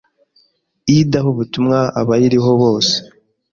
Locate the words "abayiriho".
2.01-2.51